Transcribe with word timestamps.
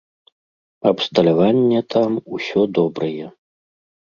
Абсталяванне 0.91 1.79
там 1.97 2.11
усё 2.39 2.61
добрае. 2.79 3.27